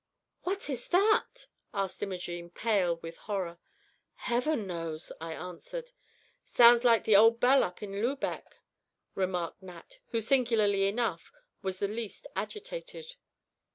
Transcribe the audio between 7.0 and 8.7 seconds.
the old bell up in Lubec,"